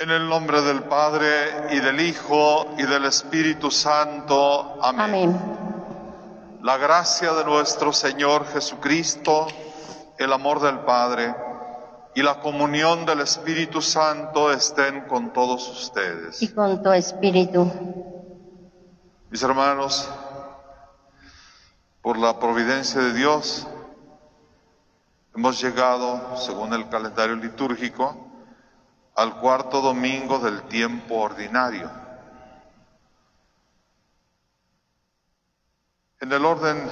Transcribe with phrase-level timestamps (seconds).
[0.00, 4.78] En el nombre del Padre y del Hijo y del Espíritu Santo.
[4.80, 5.00] Amén.
[5.00, 5.40] Amén.
[6.62, 9.48] La gracia de nuestro Señor Jesucristo,
[10.16, 11.34] el amor del Padre
[12.14, 16.42] y la comunión del Espíritu Santo estén con todos ustedes.
[16.42, 17.68] Y con tu espíritu.
[19.30, 20.08] Mis hermanos,
[22.02, 23.66] por la providencia de Dios,
[25.34, 28.27] hemos llegado, según el calendario litúrgico,
[29.18, 31.90] al cuarto domingo del tiempo ordinario.
[36.20, 36.88] En el orden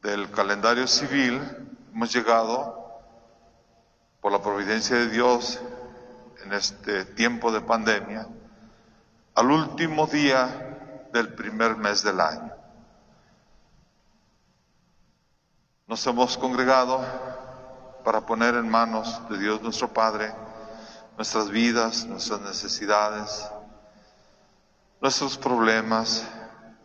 [0.00, 1.42] del calendario civil,
[1.92, 3.02] hemos llegado,
[4.22, 5.60] por la providencia de Dios,
[6.42, 8.26] en este tiempo de pandemia,
[9.34, 12.50] al último día del primer mes del año.
[15.86, 17.04] Nos hemos congregado
[18.04, 20.32] para poner en manos de Dios nuestro Padre
[21.16, 23.48] nuestras vidas, nuestras necesidades,
[25.00, 26.26] nuestros problemas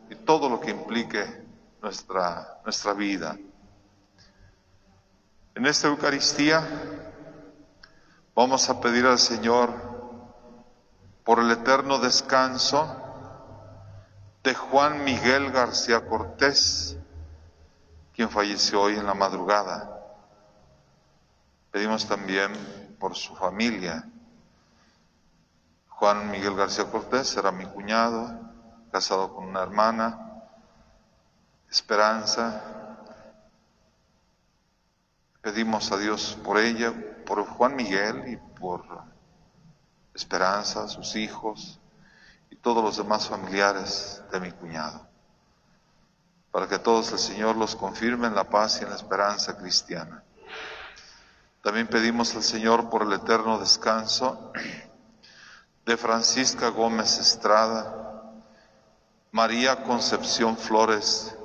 [0.10, 1.46] y todo lo que implique
[1.82, 3.38] nuestra, nuestra vida.
[5.56, 6.66] En esta Eucaristía
[8.36, 9.72] vamos a pedir al Señor
[11.24, 12.96] por el eterno descanso
[14.44, 16.98] de Juan Miguel García Cortés,
[18.14, 19.99] quien falleció hoy en la madrugada.
[21.72, 22.52] Pedimos también
[23.00, 24.10] por su familia.
[25.88, 28.40] Juan Miguel García Cortés era mi cuñado,
[28.92, 30.26] casado con una hermana,
[31.70, 32.64] Esperanza.
[35.42, 36.92] Pedimos a Dios por ella,
[37.26, 38.84] por Juan Miguel y por
[40.16, 41.80] Esperanza, sus hijos
[42.50, 45.08] y todos los demás familiares de mi cuñado,
[46.52, 50.24] para que todos el Señor los confirme en la paz y en la esperanza cristiana.
[51.62, 54.54] También pedimos al Señor por el eterno descanso
[55.86, 58.24] de Francisca Gómez Estrada,
[59.32, 61.36] María Concepción Flores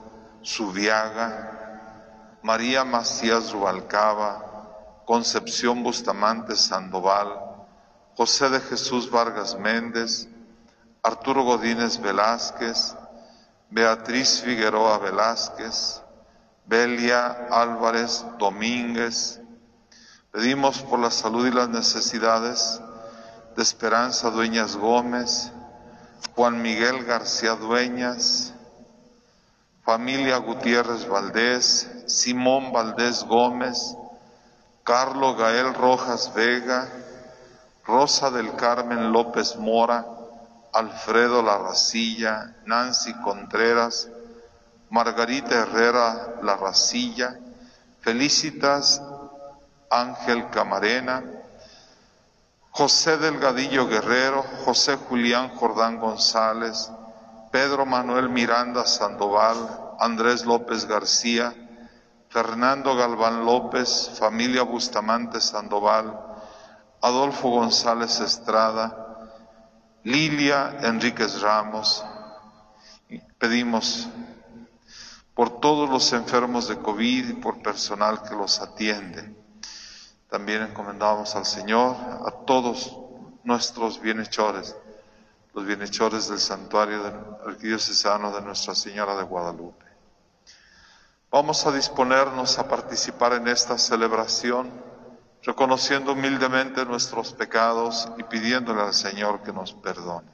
[0.42, 7.40] Subiaga, María Macías Rubalcaba, Concepción Bustamante Sandoval,
[8.16, 10.28] José de Jesús Vargas Méndez,
[11.02, 12.94] Arturo Godínez Velázquez,
[13.68, 16.02] Beatriz Figueroa Velázquez,
[16.66, 19.40] Belia Álvarez Domínguez,
[20.34, 22.80] Pedimos por la salud y las necesidades
[23.54, 25.52] de Esperanza Dueñas Gómez,
[26.34, 28.52] Juan Miguel García Dueñas,
[29.84, 33.94] familia Gutiérrez Valdés, Simón Valdés Gómez,
[34.82, 36.88] Carlos Gael Rojas Vega,
[37.86, 40.04] Rosa del Carmen López Mora,
[40.72, 44.08] Alfredo Larracilla, Nancy Contreras,
[44.90, 47.38] Margarita Herrera Larracilla,
[48.00, 49.00] Felicitas
[50.00, 51.22] Ángel Camarena,
[52.70, 56.90] José Delgadillo Guerrero, José Julián Jordán González,
[57.52, 59.56] Pedro Manuel Miranda Sandoval,
[60.00, 61.54] Andrés López García,
[62.28, 66.18] Fernando Galván López, familia Bustamante Sandoval,
[67.00, 69.30] Adolfo González Estrada,
[70.02, 72.04] Lilia Enríquez Ramos.
[73.38, 74.08] Pedimos
[75.34, 79.43] por todos los enfermos de COVID y por personal que los atiende.
[80.34, 81.94] También encomendamos al Señor
[82.26, 82.98] a todos
[83.44, 84.74] nuestros bienhechores,
[85.54, 89.84] los bienhechores del santuario arquidiocesano de Nuestra Señora de Guadalupe.
[91.30, 94.72] Vamos a disponernos a participar en esta celebración,
[95.44, 100.33] reconociendo humildemente nuestros pecados y pidiéndole al Señor que nos perdone.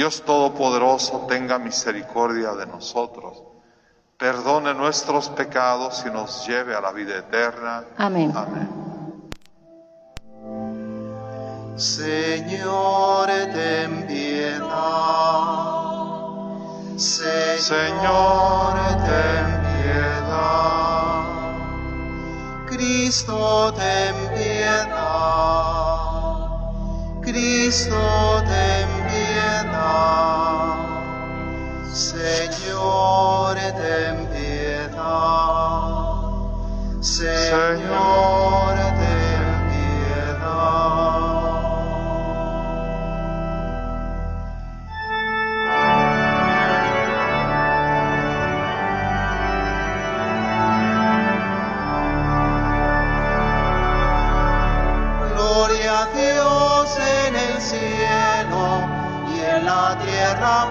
[0.00, 3.42] Dios Todopoderoso tenga misericordia de nosotros,
[4.16, 7.84] perdone nuestros pecados y nos lleve a la vida eterna.
[7.98, 8.32] Amén.
[8.34, 8.66] Amén.
[11.76, 14.64] Señor, ten piedad.
[16.96, 21.24] Señor, ten piedad.
[22.70, 24.80] Cristo, ten piedad.
[27.20, 28.99] Cristo, ten piedad.
[31.92, 35.00] Señor, ten piedad.
[37.00, 38.49] Señor,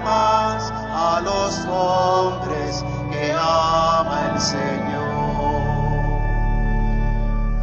[0.03, 5.09] paz a los hombres que ama el Señor.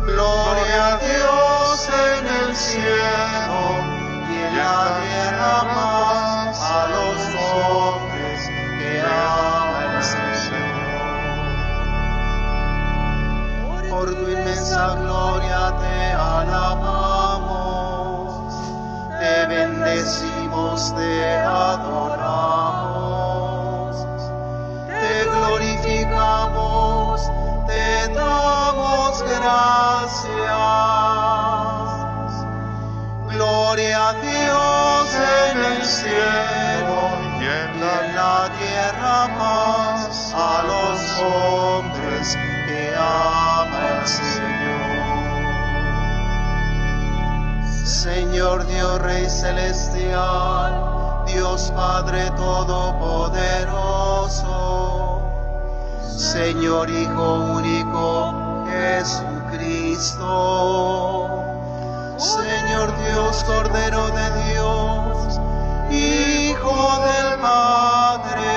[0.07, 3.61] Gloria a Dios en el cielo
[4.31, 8.39] y en la tierra paz a los hombres
[8.79, 11.11] que ama el Señor.
[13.91, 17.35] Por tu inmensa gloria te alabamos,
[19.21, 22.97] te bendecimos, te adoramos,
[24.87, 27.31] te glorificamos,
[27.67, 30.31] te damos gracias.
[33.29, 35.15] Gloria a Dios
[35.51, 36.99] en el cielo
[37.39, 37.81] Y en
[38.15, 42.27] la tierra paz a los hombres
[42.67, 44.07] que ama
[47.87, 48.67] Señor.
[48.67, 55.23] Dios Rey Celestial, Dios Padre Todopoderoso,
[56.03, 60.25] Señor Hijo único Jesucristo,
[62.19, 65.39] Señor Dios Cordero de Dios,
[65.91, 68.51] Hijo del Padre.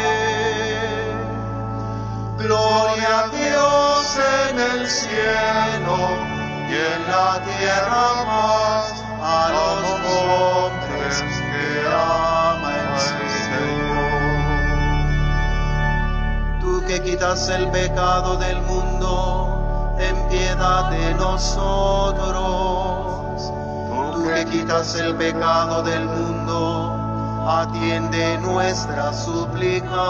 [2.37, 4.17] Gloria a Dios
[4.49, 6.17] en el cielo
[6.67, 9.83] y en la tierra paz a los
[10.15, 11.15] hombres
[11.51, 12.91] que ama el
[13.49, 14.19] Señor.
[16.61, 22.39] Tú que quitas el pecado del mundo, ten piedad de nosotros.
[24.13, 30.07] Tú que quitas el pecado del mundo, atiende nuestra súplica.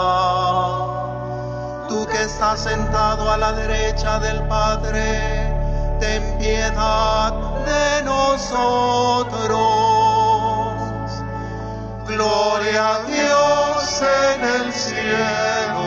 [1.88, 5.52] Tú que estás sentado a la derecha del Padre,
[6.00, 9.60] ten piedad de nosotros.
[12.06, 15.84] Gloria a Dios en el cielo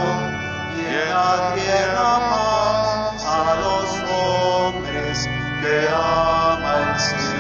[0.77, 5.30] y en la tierra paz a los hombres
[5.62, 7.34] que ama el Señor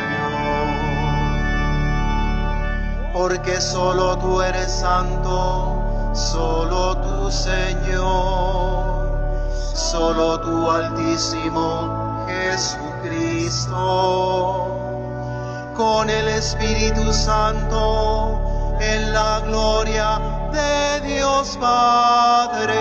[3.13, 9.07] porque solo tú eres santo, solo tú Señor,
[9.73, 12.02] solo tú Altísimo
[12.53, 13.73] Jesucristo,
[15.75, 20.19] con el Espíritu Santo, en la gloria
[20.51, 22.75] de Dios Padre.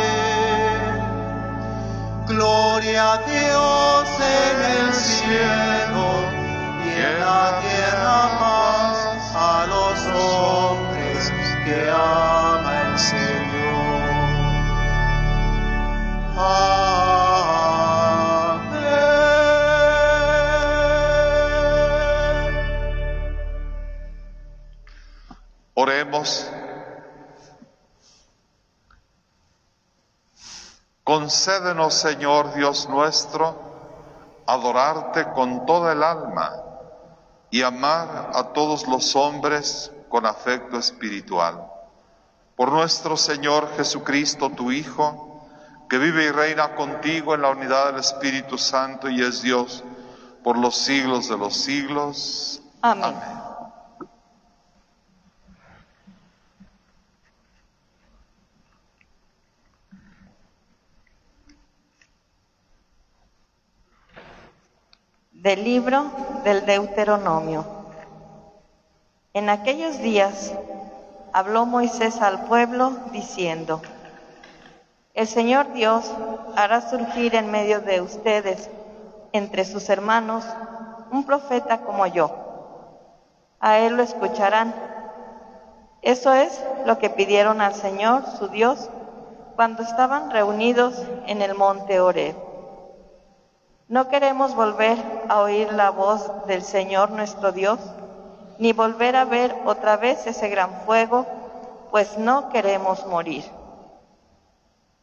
[2.26, 6.07] Gloria a Dios en el cielo
[6.85, 8.97] y en la tierra paz
[9.35, 11.33] a los hombres
[11.64, 12.41] que ama
[25.83, 26.49] Oremos.
[31.03, 33.57] Concédenos, Señor Dios nuestro,
[34.47, 36.53] adorarte con toda el alma
[37.51, 41.67] y amar a todos los hombres con afecto espiritual.
[42.55, 45.49] Por nuestro Señor Jesucristo, tu Hijo,
[45.89, 49.83] que vive y reina contigo en la unidad del Espíritu Santo y es Dios
[50.45, 52.62] por los siglos de los siglos.
[52.83, 53.51] Amén.
[65.42, 66.05] Del libro
[66.44, 67.64] del Deuteronomio.
[69.35, 70.55] En aquellos días
[71.33, 73.83] habló Moisés al pueblo diciendo,
[75.14, 76.09] El Señor Dios
[76.55, 78.70] hará surgir en medio de ustedes,
[79.33, 80.44] entre sus hermanos,
[81.11, 82.31] un profeta como yo.
[83.59, 84.72] A él lo escucharán.
[86.02, 88.90] Eso es lo que pidieron al Señor, su Dios,
[89.57, 92.52] cuando estaban reunidos en el monte Oreb.
[93.92, 94.96] No queremos volver
[95.28, 97.78] a oír la voz del Señor nuestro Dios,
[98.57, 101.26] ni volver a ver otra vez ese gran fuego,
[101.90, 103.44] pues no queremos morir.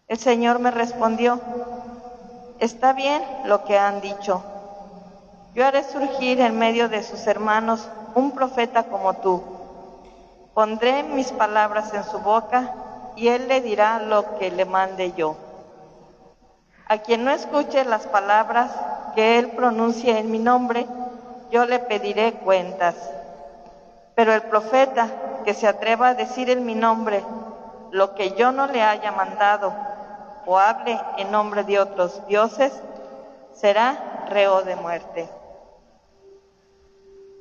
[0.08, 1.39] El Señor me respondió,
[2.58, 4.41] está bien lo que han dicho.
[5.54, 9.43] Yo haré surgir en medio de sus hermanos un profeta como tú.
[10.56, 12.73] Pondré mis palabras en su boca
[13.15, 15.49] y él le dirá lo que le mande yo.
[16.91, 18.71] A quien no escuche las palabras
[19.13, 20.88] que él pronuncie en mi nombre,
[21.52, 22.95] yo le pediré cuentas.
[24.15, 25.08] Pero el profeta
[25.45, 27.23] que se atreva a decir en mi nombre
[27.91, 29.71] lo que yo no le haya mandado,
[30.47, 32.73] o hable en nombre de otros dioses,
[33.54, 35.30] será reo de muerte.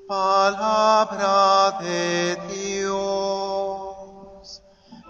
[0.06, 3.02] Palabra de Dios,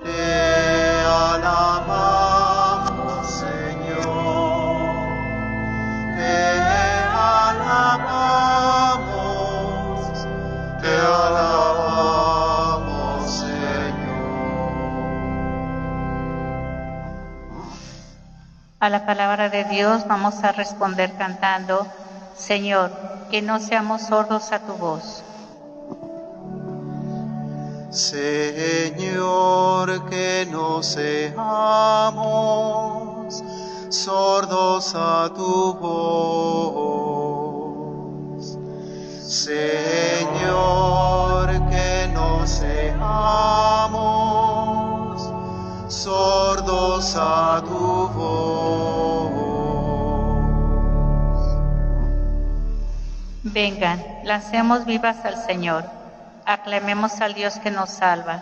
[0.05, 2.28] te alabamos
[18.81, 21.85] A la palabra de Dios vamos a responder cantando,
[22.37, 22.93] Señor,
[23.29, 25.25] que no seamos sordos a tu voz.
[27.91, 28.49] Señor,
[30.09, 32.15] que no seamos
[33.89, 37.19] sordos a tu voz.
[39.27, 40.29] Señor,
[41.69, 43.88] que no seamos
[46.09, 49.29] sordos a tu voz.
[53.43, 55.85] Vengan, lancemos vivas al Señor,
[56.47, 58.37] aclamemos al Dios que nos salva,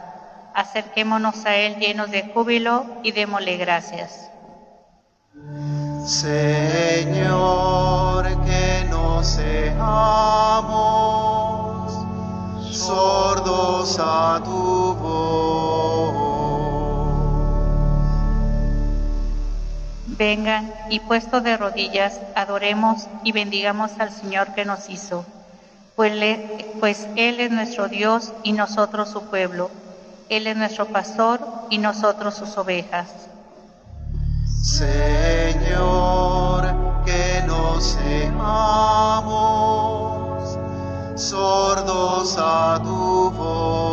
[0.54, 4.30] acerquémonos a Él llenos de júbilo y démosle gracias.
[6.06, 7.04] Señor,
[8.44, 10.36] que no seamos
[12.70, 15.45] sordos a tu voz.
[20.18, 25.26] Vengan y puesto de rodillas, adoremos y bendigamos al Señor que nos hizo,
[25.94, 26.12] pues,
[26.80, 29.70] pues Él es nuestro Dios y nosotros su pueblo.
[30.28, 33.08] Él es nuestro pastor y nosotros sus ovejas.
[34.62, 34.94] Señor,
[37.04, 38.56] que no seamos
[41.14, 43.85] sordos a tu voz.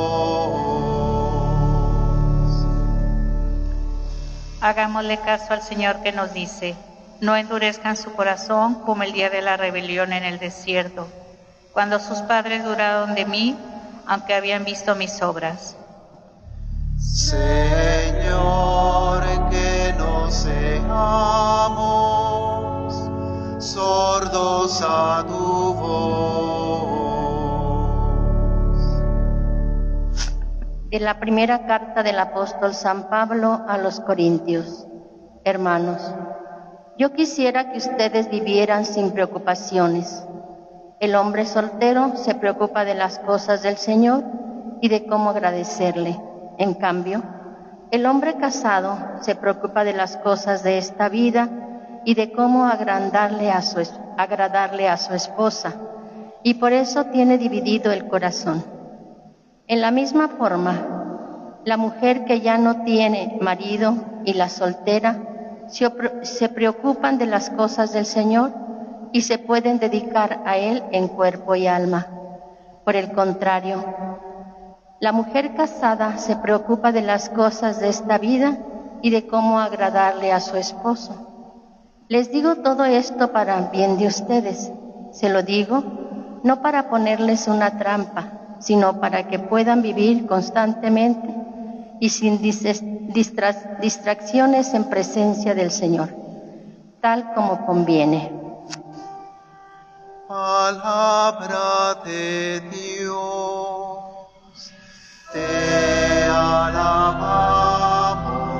[4.63, 6.73] Hagámosle caso al Señor que nos dice,
[7.19, 11.09] no endurezcan su corazón como el día de la rebelión en el desierto,
[11.73, 13.57] cuando sus padres duraron de mí,
[14.07, 15.75] aunque habían visto mis obras.
[16.97, 17.51] Señor,
[19.49, 20.53] que no seamos
[23.59, 26.32] sordos a tu voz.
[30.93, 34.85] De la primera carta del apóstol San Pablo a los Corintios.
[35.43, 35.99] Hermanos,
[36.99, 40.23] yo quisiera que ustedes vivieran sin preocupaciones.
[40.99, 44.23] El hombre soltero se preocupa de las cosas del Señor
[44.81, 46.15] y de cómo agradecerle.
[46.59, 47.23] En cambio,
[47.89, 51.49] el hombre casado se preocupa de las cosas de esta vida
[52.05, 53.79] y de cómo agradarle a su,
[54.15, 55.73] agradarle a su esposa,
[56.43, 58.72] y por eso tiene dividido el corazón.
[59.67, 63.95] En la misma forma, la mujer que ya no tiene marido
[64.25, 65.17] y la soltera
[65.67, 68.51] se, preocupan de las cosas del Señor
[69.13, 72.07] y se pueden dedicar a Él en cuerpo y alma.
[72.83, 73.83] Por el contrario,
[74.99, 78.57] la mujer casada se preocupa de las cosas de esta vida
[79.01, 81.95] y de cómo agradarle a su esposo.
[82.09, 84.71] Les digo todo esto para bien de ustedes.
[85.11, 85.83] Se lo digo
[86.43, 91.33] no para ponerles una trampa, sino para que puedan vivir constantemente
[91.99, 96.09] y sin dis- distra- distracciones en presencia del Señor,
[97.01, 98.31] tal como conviene.
[100.27, 103.13] Palabra de Dios,
[105.33, 107.23] te alabamos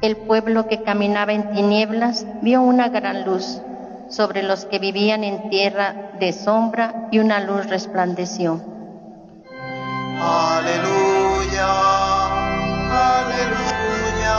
[0.00, 3.60] El pueblo que caminaba en tinieblas vio una gran luz
[4.12, 8.60] sobre los que vivían en tierra de sombra y una luz resplandeció.
[10.20, 11.66] Aleluya,
[13.16, 14.36] aleluya,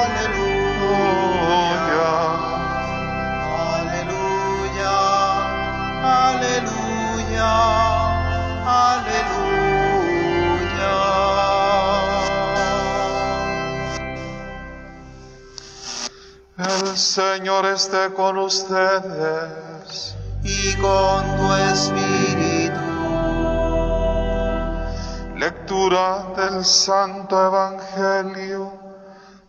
[0.00, 0.98] aleluya,
[3.68, 4.94] aleluya,
[6.30, 7.52] aleluya,
[8.64, 9.41] aleluya.
[16.80, 20.16] El Señor esté con ustedes.
[20.42, 22.80] Y con tu espíritu.
[25.36, 28.72] Lectura del Santo Evangelio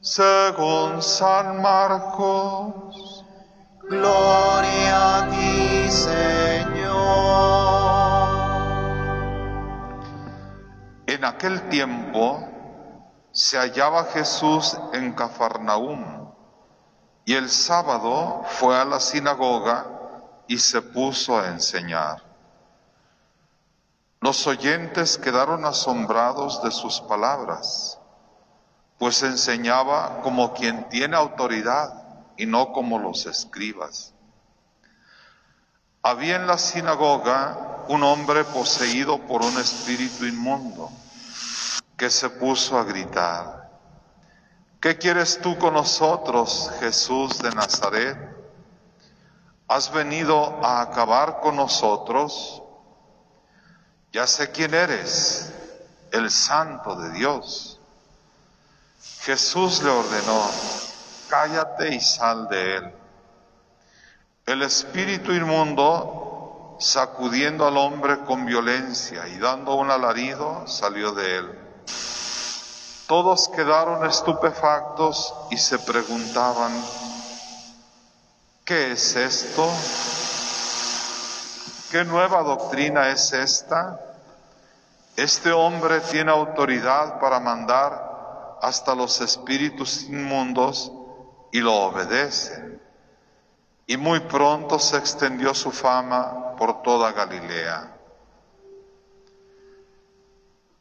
[0.01, 3.23] según San Marcos.
[3.89, 6.93] Gloria a ti, Señor.
[11.07, 12.49] En aquel tiempo
[13.31, 16.22] se hallaba Jesús en Cafarnaúm
[17.25, 19.85] y el sábado fue a la sinagoga
[20.47, 22.21] y se puso a enseñar.
[24.19, 27.99] Los oyentes quedaron asombrados de sus palabras,
[28.97, 31.93] pues enseñaba como quien tiene autoridad
[32.37, 34.13] y no como los escribas.
[36.01, 40.89] Había en la sinagoga un hombre poseído por un espíritu inmundo
[41.97, 43.62] que se puso a gritar,
[44.83, 48.17] ¿qué quieres tú con nosotros, Jesús de Nazaret?
[49.65, 52.61] ¿Has venido a acabar con nosotros?
[54.11, 55.53] Ya sé quién eres,
[56.11, 57.79] el santo de Dios.
[59.21, 60.51] Jesús le ordenó,
[61.29, 62.93] cállate y sal de él.
[64.45, 71.59] El espíritu inmundo, sacudiendo al hombre con violencia y dando un alarido, salió de él.
[73.07, 76.71] Todos quedaron estupefactos y se preguntaban,
[78.63, 79.69] ¿qué es esto?
[81.91, 83.99] ¿Qué nueva doctrina es esta?
[85.15, 90.91] Este hombre tiene autoridad para mandar hasta los espíritus inmundos
[91.51, 92.79] y lo obedece.
[93.85, 97.93] Y muy pronto se extendió su fama por toda Galilea.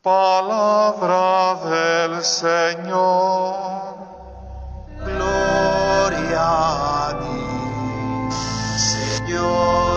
[0.03, 3.55] Palabra del Señor.
[5.05, 8.29] Gloria a ti,
[8.77, 9.92] Señor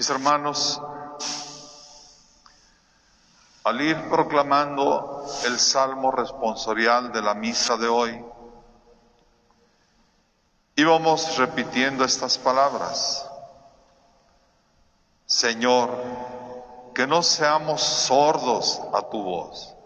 [0.00, 0.80] Mis hermanos,
[3.64, 8.24] al ir proclamando el salmo responsorial de la misa de hoy,
[10.74, 13.28] íbamos repitiendo estas palabras.
[15.26, 15.90] Señor,
[16.94, 19.76] que no seamos sordos a tu voz.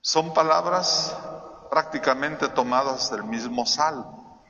[0.00, 1.14] Son palabras
[1.74, 4.40] prácticamente tomadas del mismo salmo.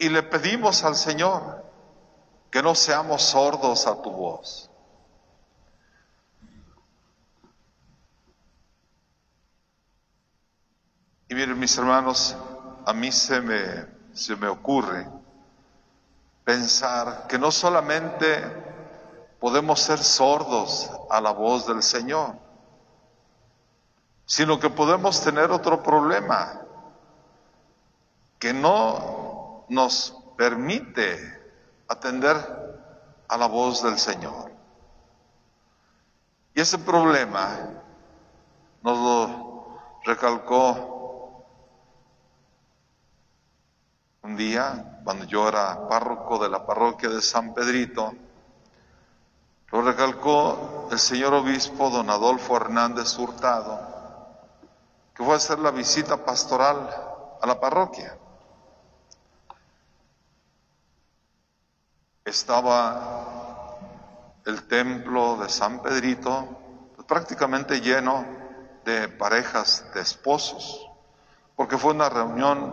[0.00, 1.64] Y le pedimos al Señor
[2.50, 4.68] que no seamos sordos a tu voz.
[11.28, 12.36] Y miren mis hermanos,
[12.84, 15.06] a mí se me, se me ocurre
[16.42, 18.42] pensar que no solamente
[19.38, 22.47] podemos ser sordos a la voz del Señor,
[24.28, 26.60] sino que podemos tener otro problema
[28.38, 31.18] que no nos permite
[31.88, 32.36] atender
[33.26, 34.52] a la voz del Señor.
[36.54, 37.70] Y ese problema
[38.82, 41.46] nos lo recalcó
[44.20, 48.12] un día cuando yo era párroco de la parroquia de San Pedrito,
[49.70, 53.97] lo recalcó el señor obispo don Adolfo Hernández Hurtado,
[55.18, 56.88] que fue a hacer la visita pastoral
[57.42, 58.16] a la parroquia.
[62.24, 63.78] Estaba
[64.46, 66.46] el templo de San Pedrito
[66.94, 68.24] pues, prácticamente lleno
[68.84, 70.88] de parejas de esposos,
[71.56, 72.72] porque fue una reunión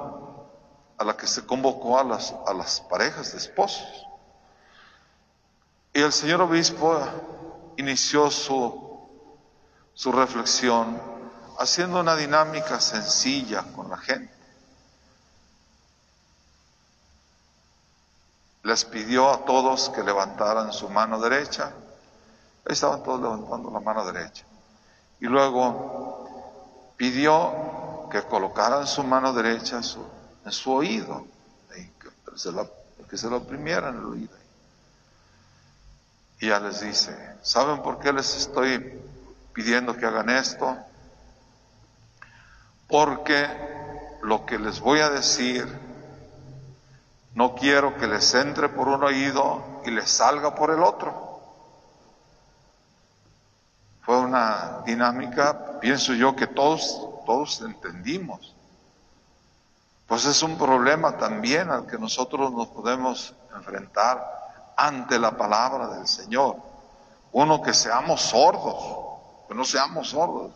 [0.99, 4.05] a la que se convocó a las, a las parejas de esposos.
[5.93, 6.95] Y el señor obispo
[7.77, 8.99] inició su,
[9.95, 11.14] su reflexión
[11.59, 14.35] haciendo una dinámica sencilla con la gente.
[18.65, 21.65] les pidió a todos que levantaran su mano derecha.
[22.65, 24.43] Ahí estaban todos levantando la mano derecha.
[25.19, 31.27] Y luego pidió que colocaran su mano derecha en su oído,
[31.69, 32.65] que se la,
[33.07, 34.35] que se oprimieran el oído.
[36.39, 38.99] Y ya les dice, ¿saben por qué les estoy
[39.53, 40.75] pidiendo que hagan esto?
[42.87, 43.47] Porque
[44.21, 45.65] lo que les voy a decir,
[47.33, 51.25] no quiero que les entre por un oído y les salga por el otro.
[54.01, 58.55] Fue una dinámica, pienso yo, que todos, todos entendimos.
[60.07, 64.23] Pues es un problema también al que nosotros nos podemos enfrentar
[64.77, 66.57] ante la palabra del Señor.
[67.31, 70.51] Uno, que seamos sordos, que no seamos sordos.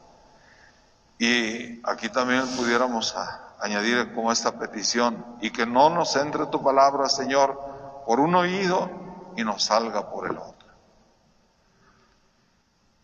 [1.20, 3.14] Y aquí también pudiéramos
[3.60, 8.90] añadir como esta petición, y que no nos entre tu palabra, Señor, por un oído
[9.36, 10.70] y nos salga por el otro.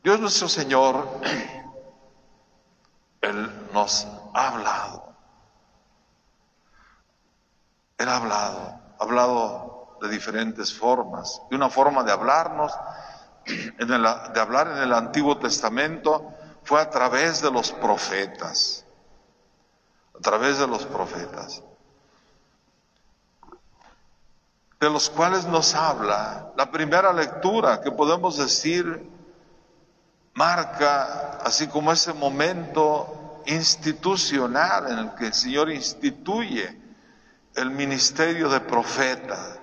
[0.01, 1.09] Dios nuestro Señor,
[3.21, 5.13] Él nos ha hablado.
[7.97, 11.41] Él ha hablado, ha hablado de diferentes formas.
[11.51, 12.71] Y una forma de hablarnos,
[13.45, 16.33] de hablar en el Antiguo Testamento,
[16.65, 18.83] fue a través de los profetas.
[20.17, 21.61] A través de los profetas.
[24.79, 29.09] De los cuales nos habla la primera lectura que podemos decir
[30.33, 36.81] marca así como ese momento institucional en el que el Señor instituye
[37.55, 39.57] el ministerio de profeta.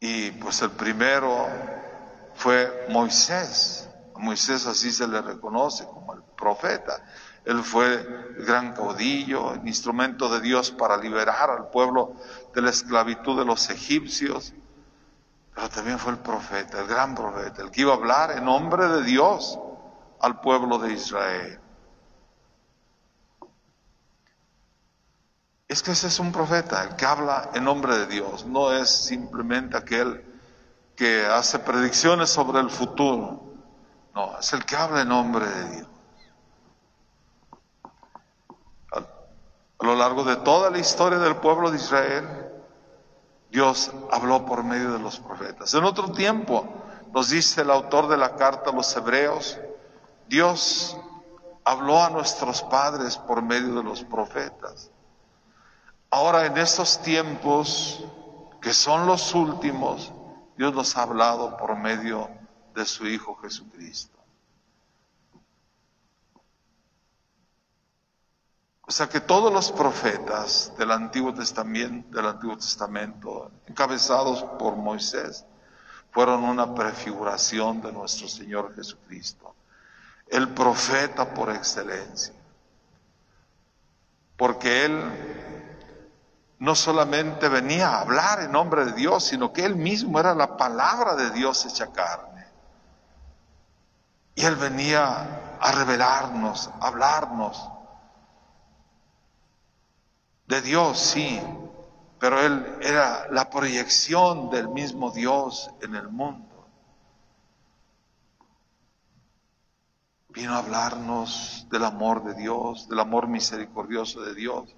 [0.00, 1.48] Y pues el primero
[2.36, 3.83] fue Moisés.
[4.14, 7.04] A Moisés así se le reconoce como el profeta.
[7.44, 12.14] Él fue el gran caudillo, el instrumento de Dios para liberar al pueblo
[12.54, 14.54] de la esclavitud de los egipcios
[15.54, 18.88] pero también fue el profeta, el gran profeta, el que iba a hablar en nombre
[18.88, 19.58] de Dios
[20.20, 21.60] al pueblo de Israel.
[25.68, 28.88] Es que ese es un profeta, el que habla en nombre de Dios, no es
[28.88, 30.24] simplemente aquel
[30.96, 33.53] que hace predicciones sobre el futuro,
[34.14, 35.88] no, es el que habla en nombre de Dios.
[38.92, 42.26] A lo largo de toda la historia del pueblo de Israel,
[43.50, 45.74] Dios habló por medio de los profetas.
[45.74, 46.66] En otro tiempo,
[47.12, 49.58] nos dice el autor de la carta a los hebreos,
[50.28, 50.96] Dios
[51.64, 54.90] habló a nuestros padres por medio de los profetas.
[56.10, 58.04] Ahora en estos tiempos,
[58.60, 60.12] que son los últimos,
[60.56, 62.43] Dios nos ha hablado por medio de
[62.84, 64.18] su Hijo Jesucristo.
[68.86, 75.44] O sea que todos los profetas del Antiguo Testamento, del Antiguo Testamento, encabezados por Moisés,
[76.10, 79.54] fueron una prefiguración de nuestro Señor Jesucristo,
[80.28, 82.34] el profeta por excelencia.
[84.36, 85.02] Porque Él
[86.58, 90.56] no solamente venía a hablar en nombre de Dios, sino que Él mismo era la
[90.56, 92.33] palabra de Dios hecha carne.
[94.34, 97.70] Y Él venía a revelarnos, a hablarnos
[100.46, 101.40] de Dios, sí,
[102.18, 106.66] pero Él era la proyección del mismo Dios en el mundo.
[110.28, 114.74] Vino a hablarnos del amor de Dios, del amor misericordioso de Dios.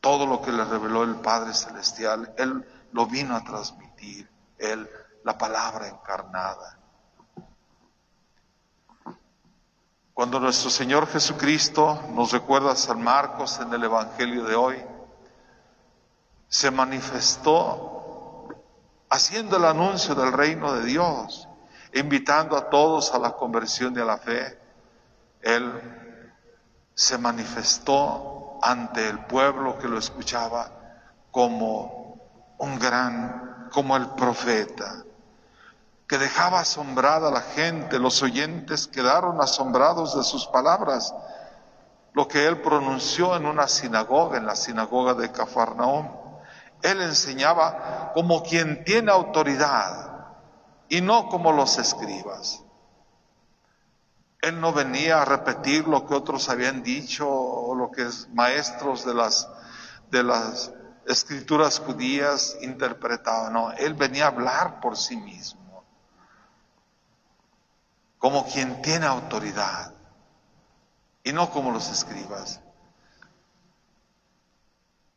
[0.00, 4.88] Todo lo que le reveló el Padre Celestial, Él lo vino a transmitir, Él,
[5.24, 6.78] la palabra encarnada.
[10.14, 14.80] Cuando nuestro Señor Jesucristo nos recuerda a San Marcos en el Evangelio de hoy,
[16.48, 18.46] se manifestó
[19.10, 21.48] haciendo el anuncio del reino de Dios,
[21.94, 24.56] invitando a todos a la conversión y a la fe.
[25.42, 25.72] Él
[26.94, 30.70] se manifestó ante el pueblo que lo escuchaba
[31.32, 32.20] como
[32.58, 35.03] un gran, como el profeta
[36.06, 41.14] que dejaba asombrada a la gente, los oyentes quedaron asombrados de sus palabras,
[42.12, 46.08] lo que él pronunció en una sinagoga, en la sinagoga de Cafarnaum.
[46.82, 50.26] Él enseñaba como quien tiene autoridad
[50.88, 52.62] y no como los escribas.
[54.42, 59.06] Él no venía a repetir lo que otros habían dicho o lo que es maestros
[59.06, 59.48] de las,
[60.10, 60.70] de las
[61.06, 63.54] escrituras judías interpretaban.
[63.54, 65.63] No, él venía a hablar por sí mismo
[68.24, 69.92] como quien tiene autoridad
[71.22, 72.58] y no como los escribas.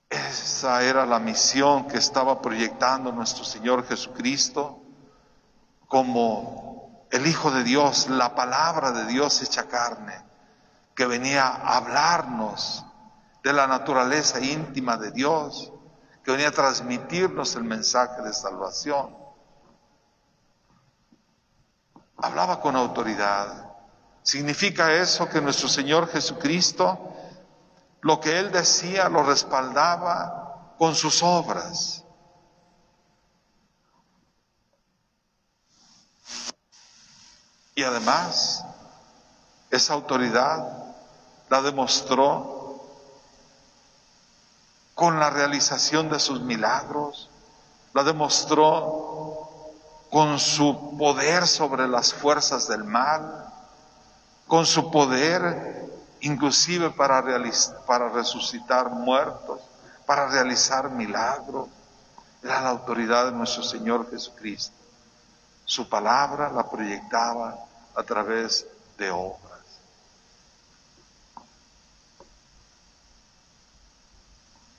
[0.09, 4.81] Es Esa era la misión que estaba proyectando nuestro Señor Jesucristo
[5.87, 10.21] como el Hijo de Dios, la palabra de Dios hecha carne,
[10.93, 12.83] que venía a hablarnos
[13.41, 15.71] de la naturaleza íntima de Dios,
[16.25, 19.26] que venía a transmitirnos el mensaje de salvación.
[22.17, 23.71] Hablaba con autoridad.
[24.23, 27.13] ¿Significa eso que nuestro Señor Jesucristo,
[28.01, 32.03] lo que Él decía, lo respaldaba con sus obras?
[37.75, 38.65] Y además,
[39.69, 40.67] esa autoridad
[41.49, 42.81] la demostró
[44.95, 47.29] con la realización de sus milagros,
[47.93, 49.56] la demostró
[50.17, 53.53] con su poder sobre las fuerzas del mal,
[54.47, 57.23] con su poder inclusive para,
[57.85, 59.61] para resucitar muertos,
[60.07, 61.67] para realizar milagros.
[62.41, 64.75] Era la autoridad de nuestro Señor Jesucristo.
[65.65, 67.55] Su palabra la proyectaba
[67.93, 68.65] a través
[68.97, 69.61] de obras.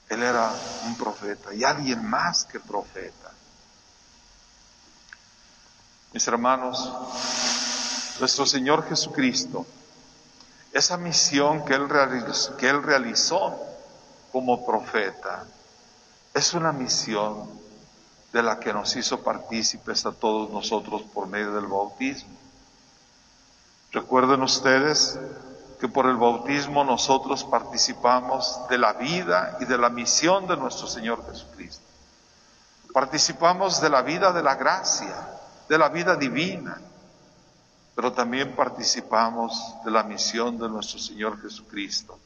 [0.08, 0.50] Él era
[0.84, 3.37] un profeta y alguien más que profeta.
[6.12, 6.90] Mis hermanos,
[8.18, 9.66] nuestro Señor Jesucristo,
[10.72, 13.58] esa misión que él, realizó, que él realizó
[14.32, 15.44] como profeta,
[16.32, 17.48] es una misión
[18.32, 22.36] de la que nos hizo partícipes a todos nosotros por medio del bautismo.
[23.92, 25.18] Recuerden ustedes
[25.80, 30.86] que por el bautismo nosotros participamos de la vida y de la misión de nuestro
[30.86, 31.84] Señor Jesucristo.
[32.92, 35.37] Participamos de la vida de la gracia,
[35.68, 36.80] de la vida divina,
[37.94, 42.18] pero también participamos de la misión de nuestro Señor Jesucristo,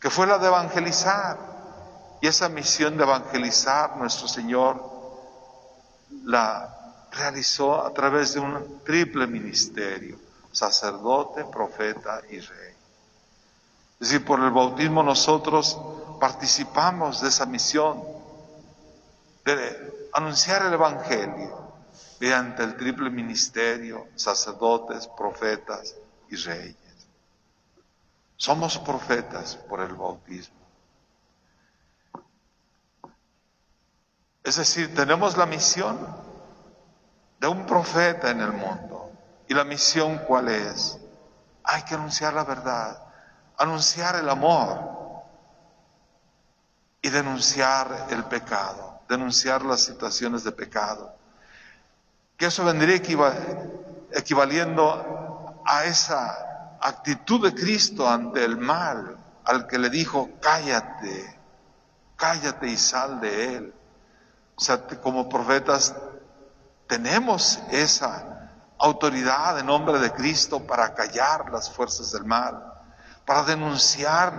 [0.00, 1.58] que fue la de evangelizar.
[2.20, 4.82] Y esa misión de evangelizar nuestro Señor
[6.24, 6.74] la
[7.12, 10.18] realizó a través de un triple ministerio
[10.50, 12.74] sacerdote, profeta y rey.
[14.00, 15.78] Es decir, por el bautismo nosotros
[16.20, 18.02] participamos de esa misión
[19.44, 21.67] de anunciar el Evangelio
[22.20, 25.94] mediante el triple ministerio, sacerdotes, profetas
[26.30, 26.76] y reyes.
[28.36, 30.56] Somos profetas por el bautismo.
[34.42, 35.98] Es decir, tenemos la misión
[37.38, 39.12] de un profeta en el mundo.
[39.48, 40.98] ¿Y la misión cuál es?
[41.64, 43.02] Hay que anunciar la verdad,
[43.56, 45.24] anunciar el amor
[47.02, 51.17] y denunciar el pecado, denunciar las situaciones de pecado.
[52.38, 52.94] Que eso vendría
[54.12, 61.40] equivaliendo a esa actitud de Cristo ante el mal, al que le dijo, cállate,
[62.16, 63.74] cállate y sal de él.
[64.54, 65.94] O sea, como profetas
[66.86, 72.72] tenemos esa autoridad en nombre de Cristo para callar las fuerzas del mal,
[73.26, 74.34] para denunciar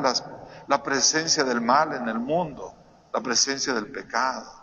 [0.67, 2.73] la presencia del mal en el mundo,
[3.13, 4.58] la presencia del pecado.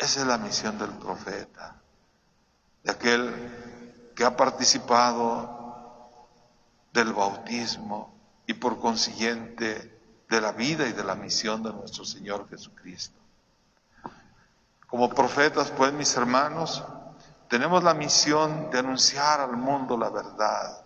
[0.00, 1.76] Esa es la misión del profeta,
[2.82, 6.08] de aquel que ha participado
[6.90, 8.10] del bautismo
[8.46, 13.20] y por consiguiente de la vida y de la misión de nuestro Señor Jesucristo.
[14.86, 16.82] Como profetas, pues, mis hermanos,
[17.48, 20.82] tenemos la misión de anunciar al mundo la verdad,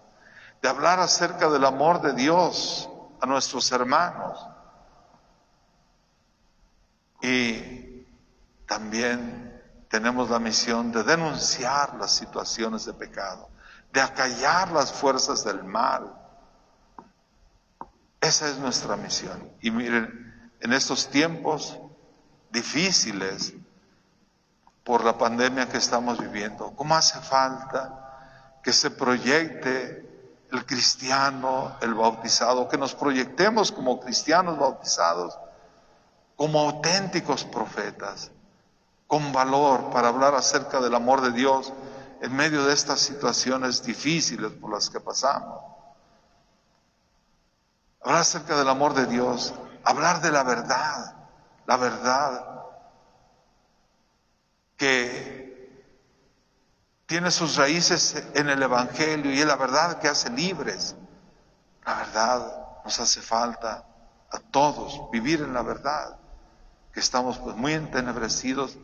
[0.61, 2.91] de hablar acerca del amor de Dios
[3.21, 4.45] a nuestros hermanos.
[7.23, 7.84] Y
[8.67, 13.49] también tenemos la misión de denunciar las situaciones de pecado,
[13.93, 16.15] de acallar las fuerzas del mal.
[18.21, 19.51] Esa es nuestra misión.
[19.61, 21.79] Y miren, en estos tiempos
[22.51, 23.55] difíciles,
[24.85, 26.73] por la pandemia que estamos viviendo.
[26.77, 30.05] ¿Cómo hace falta que se proyecte
[30.53, 35.37] el cristiano, el bautizado, que nos proyectemos como cristianos bautizados,
[36.37, 38.31] como auténticos profetas,
[39.07, 41.73] con valor para hablar acerca del amor de Dios
[42.21, 45.63] en medio de estas situaciones difíciles por las que pasamos?
[48.03, 51.15] Hablar acerca del amor de Dios, hablar de la verdad,
[51.67, 52.55] la verdad
[54.77, 55.45] que
[57.07, 60.97] tiene sus raíces en el Evangelio y es la verdad que hace libres.
[61.85, 63.85] La verdad nos hace falta
[64.31, 66.19] a todos vivir en la verdad,
[66.93, 68.77] que estamos pues muy entenebrecidos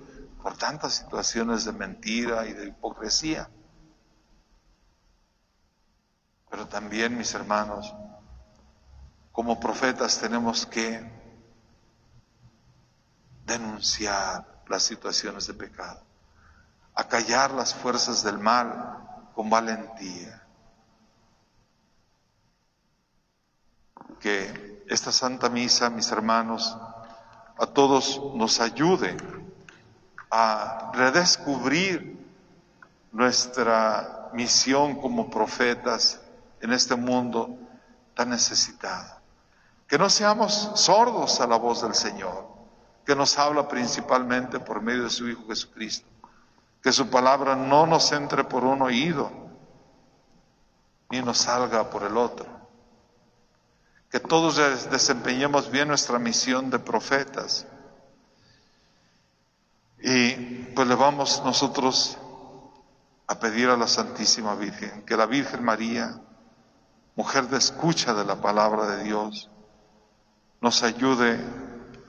[0.43, 3.49] por tantas situaciones de mentira y de hipocresía.
[6.51, 7.95] Pero también, mis hermanos,
[9.33, 11.01] como profetas tenemos que
[13.45, 16.03] denunciar las situaciones de pecado,
[16.95, 20.43] a callar las fuerzas del mal con valentía.
[24.21, 26.77] Que esta Santa Misa, mis hermanos,
[27.59, 29.17] a todos nos ayude
[30.31, 32.19] a redescubrir
[33.13, 36.21] nuestra misión como profetas
[36.61, 37.59] en este mundo
[38.15, 39.21] tan necesitado.
[39.89, 42.47] Que no seamos sordos a la voz del Señor,
[43.05, 46.07] que nos habla principalmente por medio de su Hijo Jesucristo.
[46.83, 49.31] Que su palabra no nos entre por un oído,
[51.11, 52.47] ni nos salga por el otro.
[54.11, 54.57] Que todos
[54.91, 57.67] desempeñemos bien nuestra misión de profetas.
[60.03, 60.33] Y
[60.75, 62.17] pues le vamos nosotros
[63.27, 66.21] a pedir a la Santísima Virgen, que la Virgen María,
[67.17, 69.51] mujer de escucha de la palabra de Dios,
[70.61, 71.39] nos ayude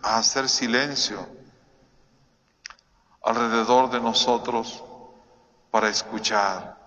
[0.02, 1.28] a hacer silencio
[3.24, 4.84] alrededor de nosotros
[5.70, 6.78] para escuchar.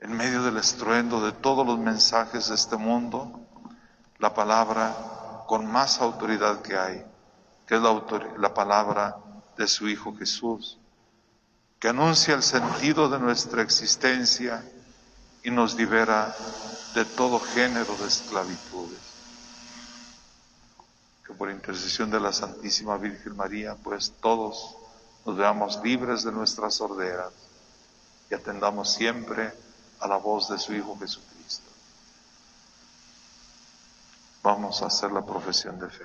[0.00, 3.40] En medio del estruendo de todos los mensajes de este mundo
[4.18, 7.06] la palabra con más autoridad que hay,
[7.66, 8.02] que es la,
[8.38, 9.16] la palabra
[9.56, 10.78] de su Hijo Jesús,
[11.78, 14.64] que anuncia el sentido de nuestra existencia
[15.42, 16.34] y nos libera
[16.94, 19.06] de todo género de esclavitudes
[21.26, 24.76] que por intercesión de la Santísima Virgen María, pues todos
[25.24, 27.32] nos veamos libres de nuestras sorderas
[28.30, 29.52] y atendamos siempre
[29.98, 31.68] a la voz de su Hijo Jesucristo.
[34.42, 36.04] Vamos a hacer la profesión de fe.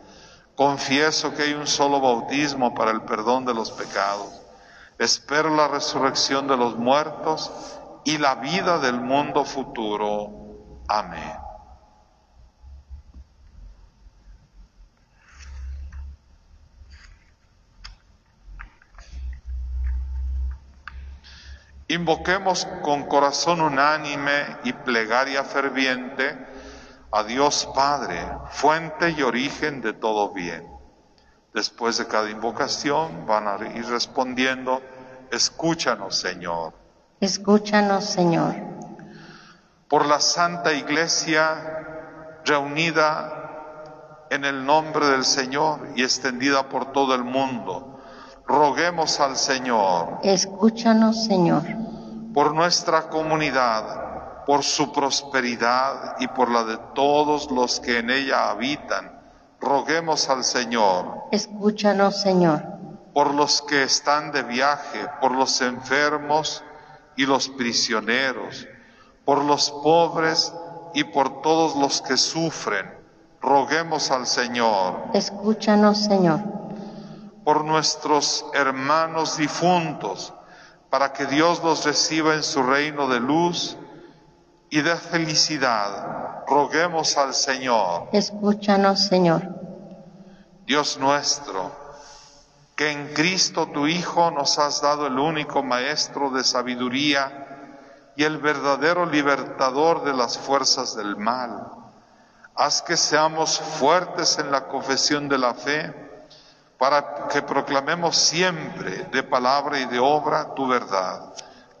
[0.61, 4.43] Confieso que hay un solo bautismo para el perdón de los pecados.
[4.99, 7.51] Espero la resurrección de los muertos
[8.03, 10.29] y la vida del mundo futuro.
[10.87, 11.33] Amén.
[21.87, 26.50] Invoquemos con corazón unánime y plegaria ferviente
[27.11, 30.65] a Dios Padre, fuente y origen de todo bien.
[31.53, 34.81] Después de cada invocación van a ir respondiendo,
[35.31, 36.73] escúchanos Señor.
[37.19, 38.55] Escúchanos Señor.
[39.89, 47.25] Por la Santa Iglesia reunida en el nombre del Señor y extendida por todo el
[47.25, 47.99] mundo,
[48.47, 50.19] roguemos al Señor.
[50.23, 51.63] Escúchanos Señor.
[52.33, 54.00] Por nuestra comunidad
[54.51, 59.17] por su prosperidad y por la de todos los que en ella habitan.
[59.61, 61.23] Roguemos al Señor.
[61.31, 62.61] Escúchanos, Señor.
[63.13, 66.65] Por los que están de viaje, por los enfermos
[67.15, 68.67] y los prisioneros,
[69.23, 70.53] por los pobres
[70.95, 72.93] y por todos los que sufren.
[73.41, 75.11] Roguemos al Señor.
[75.13, 76.41] Escúchanos, Señor.
[77.45, 80.33] Por nuestros hermanos difuntos,
[80.89, 83.77] para que Dios los reciba en su reino de luz
[84.71, 86.45] y de felicidad.
[86.47, 88.07] Roguemos al Señor.
[88.13, 89.41] Escúchanos, Señor.
[90.65, 91.71] Dios nuestro,
[92.75, 98.37] que en Cristo tu Hijo nos has dado el único Maestro de sabiduría y el
[98.37, 101.67] verdadero libertador de las fuerzas del mal.
[102.55, 105.93] Haz que seamos fuertes en la confesión de la fe,
[106.77, 111.33] para que proclamemos siempre de palabra y de obra tu verdad.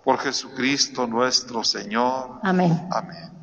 [0.03, 2.39] Por Jesucristo nuestro Señor.
[2.43, 2.87] Amén.
[2.91, 3.40] Amén.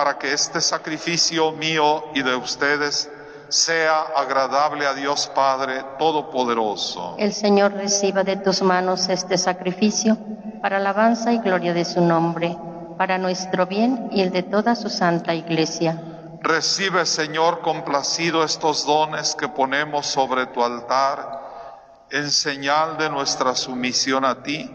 [0.00, 3.10] Para que este sacrificio mío y de ustedes
[3.50, 7.16] sea agradable a Dios Padre Todopoderoso.
[7.18, 10.16] El Señor reciba de tus manos este sacrificio
[10.62, 12.56] para alabanza y gloria de su nombre,
[12.96, 16.00] para nuestro bien y el de toda su santa iglesia.
[16.40, 24.24] Recibe, Señor, complacido estos dones que ponemos sobre tu altar en señal de nuestra sumisión
[24.24, 24.70] a ti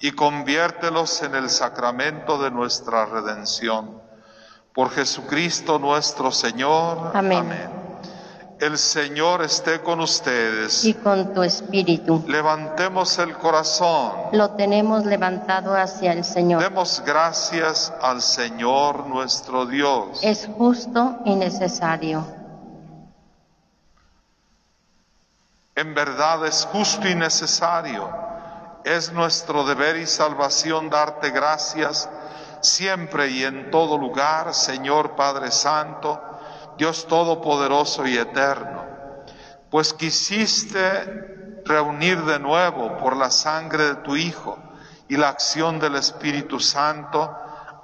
[0.00, 4.04] y conviértelos en el sacramento de nuestra redención.
[4.76, 7.12] Por Jesucristo nuestro Señor.
[7.14, 7.50] Amén.
[8.60, 10.84] El Señor esté con ustedes.
[10.84, 14.12] Y con tu espíritu Levantemos el corazón.
[14.32, 16.62] lo tenemos levantado hacia el Señor.
[16.62, 20.18] Demos gracias al Señor nuestro Dios.
[20.22, 22.26] Es justo y necesario.
[25.74, 28.10] En verdad es justo y necesario.
[28.84, 32.10] Es nuestro deber y salvación darte gracias
[32.60, 36.20] siempre y en todo lugar, Señor Padre Santo,
[36.76, 38.84] Dios Todopoderoso y Eterno,
[39.70, 44.58] pues quisiste reunir de nuevo por la sangre de tu Hijo
[45.08, 47.34] y la acción del Espíritu Santo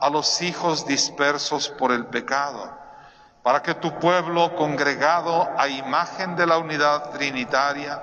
[0.00, 2.76] a los hijos dispersos por el pecado,
[3.42, 8.02] para que tu pueblo congregado a imagen de la unidad trinitaria,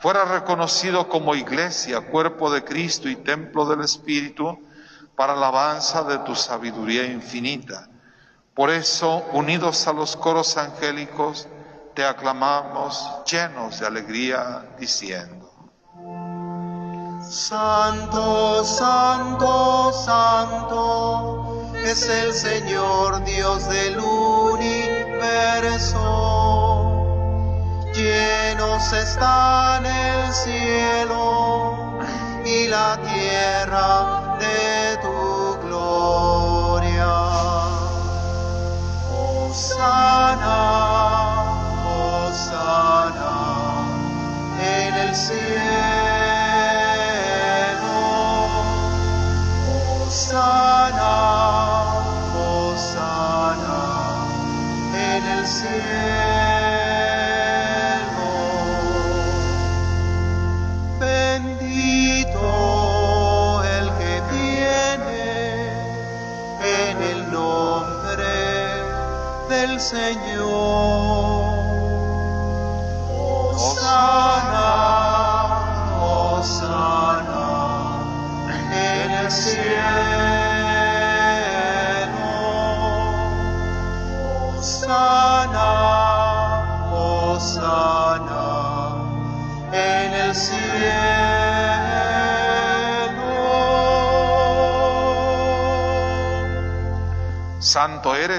[0.00, 4.58] fuera reconocido como iglesia, cuerpo de Cristo y templo del Espíritu,
[5.20, 7.86] para alabanza de tu sabiduría infinita.
[8.54, 11.46] Por eso, unidos a los coros angélicos,
[11.94, 15.52] te aclamamos llenos de alegría, diciendo,
[17.20, 24.70] Santo, santo, santo, es el Señor Dios del universo.
[27.92, 31.98] Llenos están el cielo
[32.42, 37.14] y la tierra de tu gloria.
[39.12, 40.60] Hosanna,
[41.86, 43.34] Hosanna
[44.78, 45.40] en el cielo.
[50.06, 51.14] Hosanna,
[52.36, 53.82] Hosanna
[54.94, 56.19] en el cielo.
[69.90, 70.39] Señor.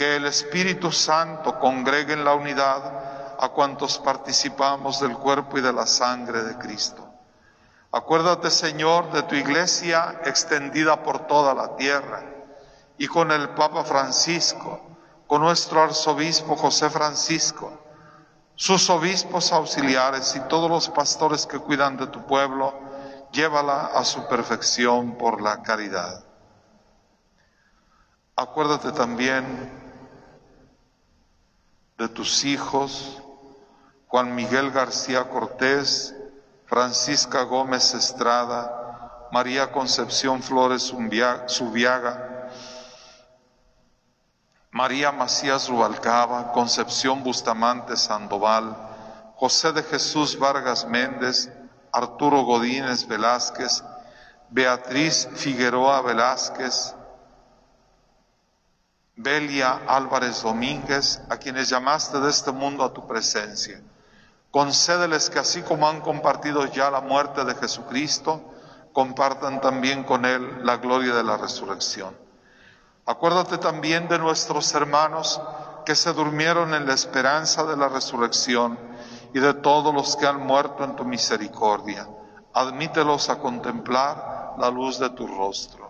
[0.00, 5.74] que el Espíritu Santo congregue en la unidad a cuantos participamos del cuerpo y de
[5.74, 7.06] la sangre de Cristo.
[7.92, 12.22] Acuérdate, Señor, de tu iglesia extendida por toda la tierra
[12.96, 14.80] y con el Papa Francisco,
[15.26, 17.70] con nuestro arzobispo José Francisco,
[18.54, 22.72] sus obispos auxiliares y todos los pastores que cuidan de tu pueblo,
[23.32, 26.24] llévala a su perfección por la caridad.
[28.34, 29.79] Acuérdate también
[32.00, 33.20] de tus hijos,
[34.08, 36.14] Juan Miguel García Cortés,
[36.64, 42.48] Francisca Gómez Estrada, María Concepción Flores Subiaga,
[44.70, 48.74] María Macías Rubalcaba, Concepción Bustamante Sandoval,
[49.36, 51.50] José de Jesús Vargas Méndez,
[51.92, 53.84] Arturo Godínez Velázquez,
[54.48, 56.94] Beatriz Figueroa Velázquez,
[59.22, 63.78] Belia Álvarez Domínguez, a quienes llamaste de este mundo a tu presencia.
[64.50, 68.42] Concédeles que así como han compartido ya la muerte de Jesucristo,
[68.94, 72.16] compartan también con Él la gloria de la resurrección.
[73.04, 75.38] Acuérdate también de nuestros hermanos
[75.84, 78.78] que se durmieron en la esperanza de la resurrección
[79.34, 82.08] y de todos los que han muerto en tu misericordia.
[82.54, 85.89] Admítelos a contemplar la luz de tu rostro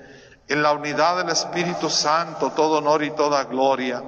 [0.51, 4.03] en la unidad del Espíritu Santo, todo honor y toda gloria,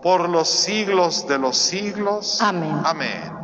[0.00, 2.40] por los siglos de los siglos.
[2.40, 2.80] Amén.
[2.84, 3.36] Amén.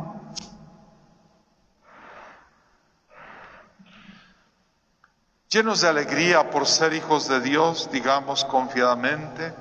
[5.49, 9.53] Llenos de alegría por ser hijos de Dios, digamos confiadamente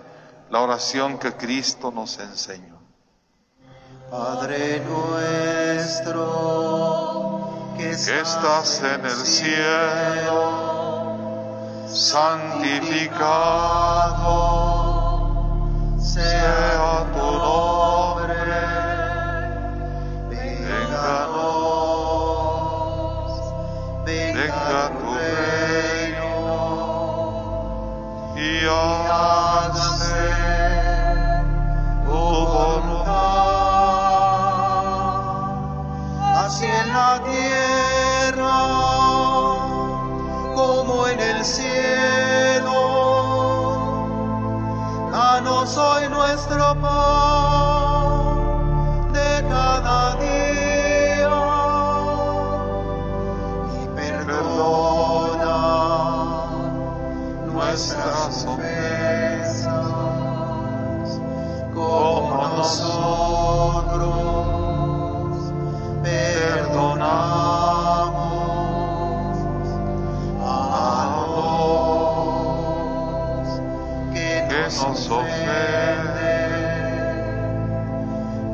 [0.51, 2.77] la oración que Cristo nos enseñó.
[4.13, 6.15] Padre nuestro,
[7.77, 10.76] que estás en el cielo
[11.97, 13.17] santificado
[15.99, 18.35] sea tu nombre,
[20.29, 21.27] venga
[24.05, 26.33] venga tu reino.
[28.37, 30.29] Y hágase
[32.05, 32.21] tu
[32.53, 33.17] voluntad,
[36.45, 38.86] así en la tierra
[40.57, 42.73] como en el cielo.
[45.13, 48.33] Danos hoy nuestro pan
[49.13, 51.29] de cada día
[53.83, 55.59] y perdona
[57.53, 58.66] nuestras ofensas,
[74.71, 75.23] nos.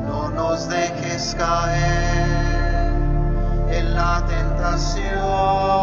[0.07, 2.87] No nos dejes caer
[3.71, 5.82] en la tentación.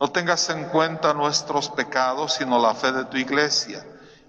[0.00, 3.84] No tengas en cuenta nuestros pecados, sino la fe de tu iglesia,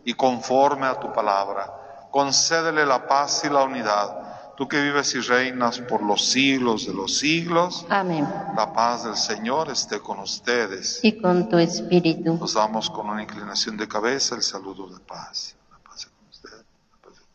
[0.06, 4.54] y conforme a tu palabra, concédele la paz y la unidad.
[4.56, 8.26] Tú que vives y reinas por los siglos de los siglos, Amén.
[8.56, 11.00] la paz del Señor esté con ustedes.
[11.04, 12.36] Y con tu espíritu.
[12.40, 15.56] Nos damos con una inclinación de cabeza el saludo de paz.
[15.72, 16.64] La paz sea con ustedes.
[16.92, 17.26] La paz sea-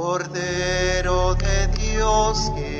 [0.00, 2.79] Cordero de Dios que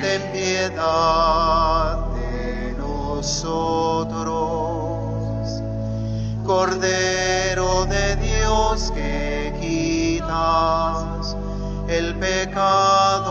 [0.00, 4.30] ten piedad de nosotros.
[6.44, 11.36] Cordero de Dios que quitas
[11.88, 13.30] el pecado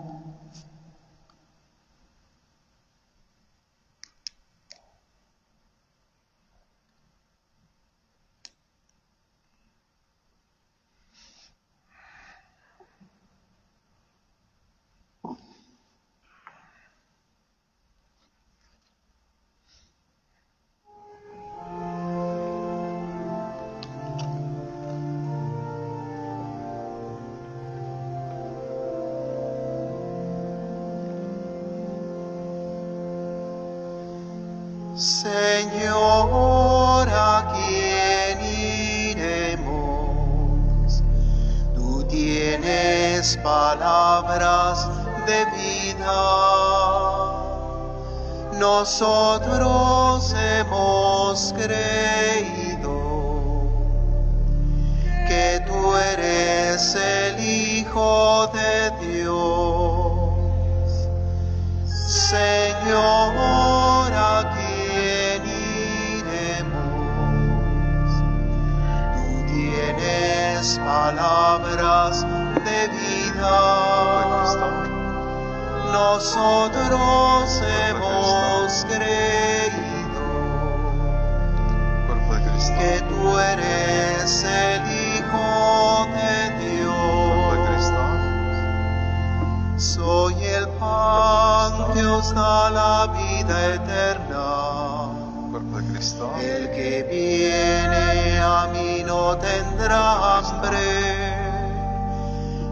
[71.15, 72.25] Palabras
[72.65, 73.59] de vida.
[75.91, 80.21] Nosotros hemos creído
[82.79, 86.31] que tú eres el Hijo de.
[86.61, 87.83] Dios.
[89.75, 94.20] Soy el pan que os da la vida eterna.
[99.37, 101.41] Tendrá hambre.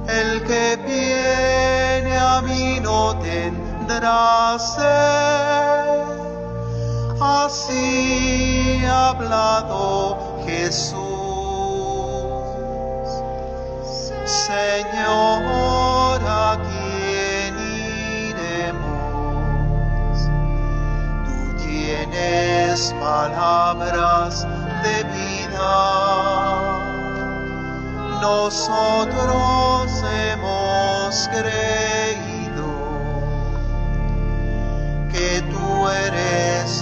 [0.08, 5.90] El que viene a mí no tendrá sed.
[7.22, 11.00] Así ha hablado Jesús.
[14.26, 17.54] Señor, ¿a quién
[18.30, 19.00] iremos?
[21.26, 24.48] Tú tienes palabras
[24.84, 26.09] de vida.
[28.22, 32.68] Nosotros hemos creído
[35.10, 36.79] que tú eres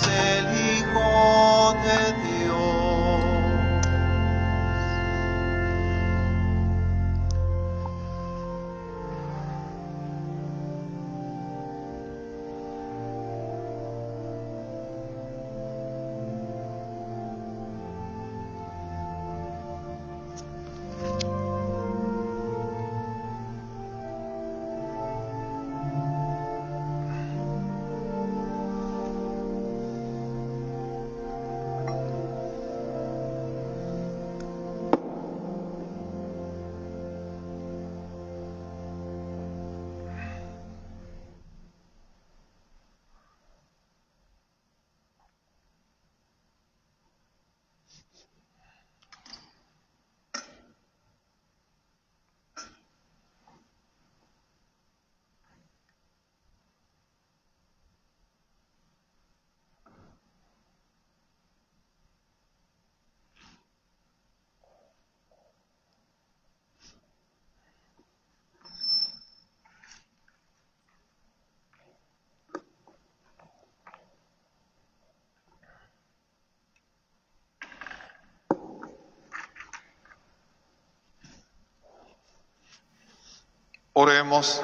[83.99, 84.61] Oremos.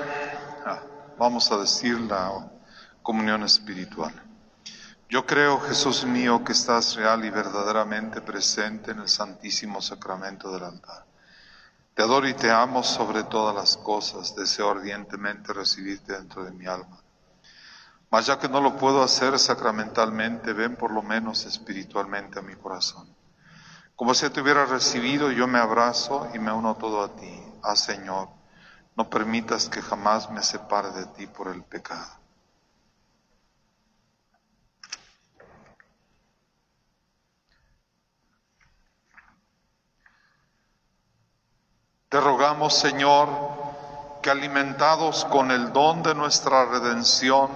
[0.63, 0.83] Ah,
[1.17, 2.51] Vamos a decir la
[3.01, 4.13] comunión espiritual.
[5.09, 10.65] Yo creo, Jesús mío, que estás real y verdaderamente presente en el santísimo sacramento del
[10.65, 11.05] altar.
[11.95, 14.35] Te adoro y te amo sobre todas las cosas.
[14.35, 17.01] Deseo ardientemente recibirte dentro de mi alma.
[18.11, 22.53] Mas ya que no lo puedo hacer sacramentalmente, ven por lo menos espiritualmente a mi
[22.53, 23.07] corazón.
[23.95, 27.43] Como si te hubiera recibido, yo me abrazo y me uno todo a ti.
[27.63, 28.42] Ah, Señor,
[28.95, 32.23] no permitas que jamás me separe de ti por el pecado.
[42.09, 43.27] Te rogamos, Señor,
[44.21, 47.49] que alimentados con el don de nuestra redención,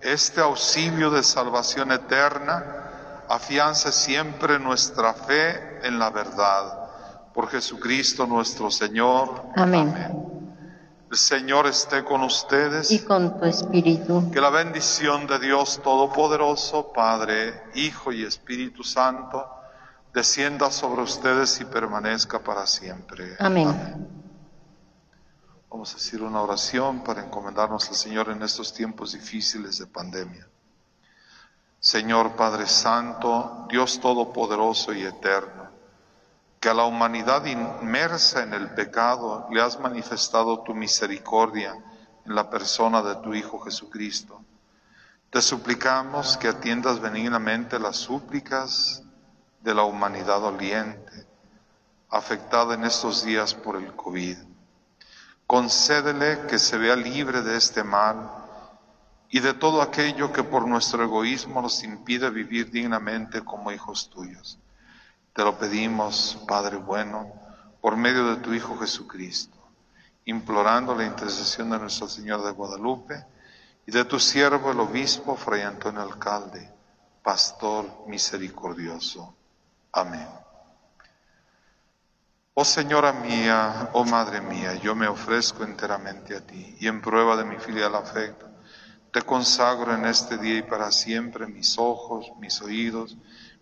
[0.00, 6.88] este auxilio de salvación eterna, afiance siempre nuestra fe en la verdad.
[7.32, 9.44] Por Jesucristo nuestro Señor.
[9.54, 10.27] Amén.
[11.10, 12.90] El Señor esté con ustedes.
[12.90, 14.30] Y con tu espíritu.
[14.30, 19.46] Que la bendición de Dios Todopoderoso, Padre, Hijo y Espíritu Santo,
[20.12, 23.36] descienda sobre ustedes y permanezca para siempre.
[23.38, 24.06] Amén.
[25.70, 30.46] Vamos a decir una oración para encomendarnos al Señor en estos tiempos difíciles de pandemia.
[31.80, 35.57] Señor Padre Santo, Dios Todopoderoso y Eterno,
[36.60, 41.76] que a la humanidad inmersa en el pecado le has manifestado tu misericordia
[42.24, 44.42] en la persona de tu Hijo Jesucristo.
[45.30, 49.02] Te suplicamos que atiendas benignamente las súplicas
[49.60, 51.26] de la humanidad doliente,
[52.10, 54.38] afectada en estos días por el COVID.
[55.46, 58.30] Concédele que se vea libre de este mal
[59.30, 64.58] y de todo aquello que por nuestro egoísmo nos impide vivir dignamente como hijos tuyos.
[65.38, 67.32] Te lo pedimos, Padre bueno,
[67.80, 69.56] por medio de tu Hijo Jesucristo,
[70.24, 73.24] implorando la intercesión de nuestro Señor de Guadalupe
[73.86, 76.68] y de tu siervo el obispo Fray Antonio Alcalde,
[77.22, 79.32] pastor misericordioso.
[79.92, 80.26] Amén.
[82.54, 87.36] Oh Señora mía, oh Madre mía, yo me ofrezco enteramente a ti y en prueba
[87.36, 88.48] de mi filial afecto,
[89.12, 93.16] te consagro en este día y para siempre mis ojos, mis oídos,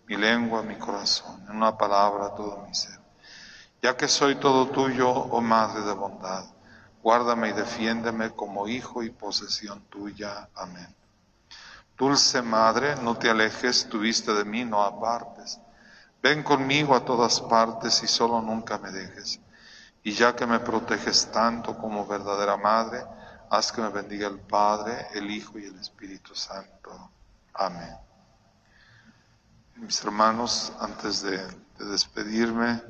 [0.07, 2.97] mi lengua, mi corazón, en una palabra todo mi ser.
[3.81, 6.45] Ya que soy todo tuyo, oh Madre de bondad,
[7.03, 10.49] guárdame y defiéndeme como hijo y posesión tuya.
[10.55, 10.95] Amén.
[11.97, 15.59] Dulce Madre, no te alejes, tu vista de mí no apartes.
[16.21, 19.39] Ven conmigo a todas partes y solo nunca me dejes.
[20.03, 23.03] Y ya que me proteges tanto como verdadera Madre,
[23.49, 27.11] haz que me bendiga el Padre, el Hijo y el Espíritu Santo.
[27.53, 28.06] Amén.
[29.79, 32.81] Mis hermanos, antes de, de despedirme,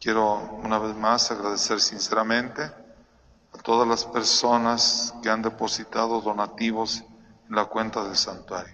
[0.00, 7.04] Quiero una vez más agradecer sinceramente a todas las personas que han depositado donativos
[7.46, 8.72] en la cuenta del santuario.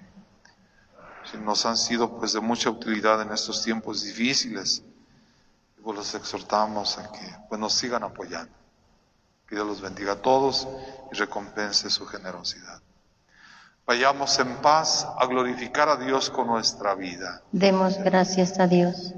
[1.40, 4.84] Nos han sido pues de mucha utilidad en estos tiempos difíciles
[5.76, 8.54] y pues los exhortamos a que pues nos sigan apoyando.
[9.48, 10.68] Que Dios los bendiga a todos
[11.10, 12.80] y recompense su generosidad.
[13.86, 17.42] Vayamos en paz a glorificar a Dios con nuestra vida.
[17.52, 19.14] Demos gracias a Dios.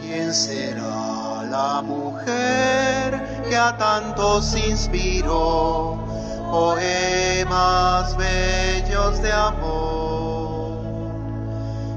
[0.00, 5.98] ¿Quién será la mujer que a tantos inspiró
[6.52, 9.65] poemas bellos de amor?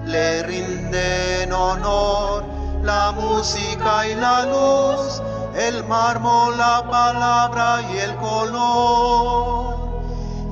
[0.10, 2.43] Le rinden honor
[2.82, 5.22] la música y la luz,
[5.55, 9.76] el mármol, la palabra y el color.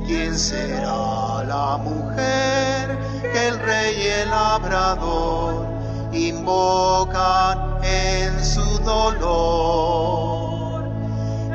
[0.06, 3.00] ¿Quién será la mujer
[3.34, 5.66] que el rey y el labrador
[6.12, 10.84] invocan en su dolor?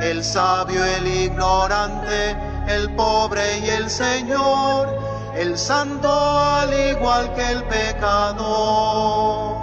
[0.02, 2.36] El sabio, el ignorante,
[2.66, 5.01] el pobre y el Señor,
[5.34, 9.56] el santo al igual que el pecador.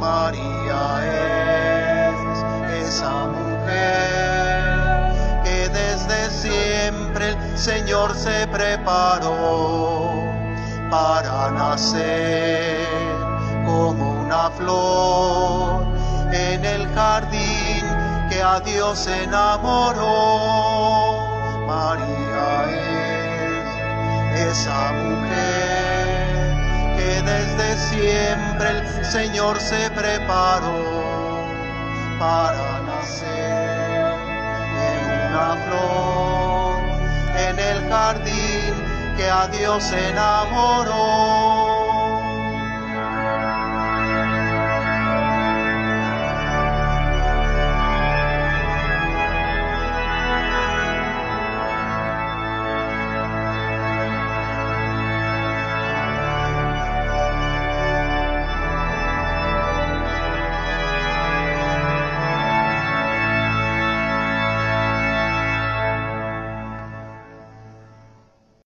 [0.00, 1.02] María
[2.72, 4.62] es esa mujer
[5.44, 10.24] que desde siempre el Señor se preparó
[10.90, 12.88] para nacer
[13.66, 15.84] como una flor
[16.32, 17.84] en el jardín
[18.30, 20.08] que a Dios enamoró.
[21.66, 22.90] María es
[24.50, 25.09] esa mujer
[27.90, 31.46] siempre el Señor se preparó
[32.18, 34.14] para nacer
[34.88, 36.80] en una flor
[37.48, 38.74] en el jardín
[39.16, 41.59] que a Dios enamoró.